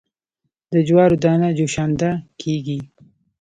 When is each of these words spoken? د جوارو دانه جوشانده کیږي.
د 0.71 0.73
جوارو 0.87 1.17
دانه 1.23 1.49
جوشانده 1.57 2.11
کیږي. 2.41 2.79